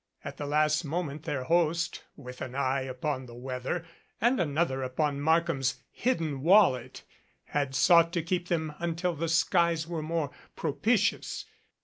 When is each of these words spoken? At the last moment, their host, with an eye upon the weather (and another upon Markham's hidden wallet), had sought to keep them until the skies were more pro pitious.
At 0.25 0.37
the 0.37 0.47
last 0.47 0.83
moment, 0.83 1.25
their 1.25 1.43
host, 1.43 2.03
with 2.15 2.41
an 2.41 2.55
eye 2.55 2.81
upon 2.81 3.27
the 3.27 3.35
weather 3.35 3.85
(and 4.19 4.39
another 4.39 4.81
upon 4.81 5.21
Markham's 5.21 5.83
hidden 5.91 6.41
wallet), 6.41 7.03
had 7.43 7.75
sought 7.75 8.11
to 8.13 8.23
keep 8.23 8.47
them 8.47 8.73
until 8.79 9.13
the 9.13 9.29
skies 9.29 9.85
were 9.87 10.01
more 10.01 10.31
pro 10.55 10.73
pitious. 10.73 11.45